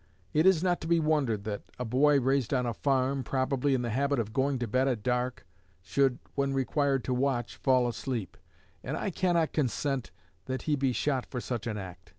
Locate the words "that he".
10.45-10.75